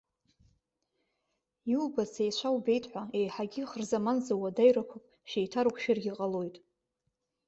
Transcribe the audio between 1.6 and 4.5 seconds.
Иубац еицәа убеит ҳәа, еиҳагьы ихырзаманӡоу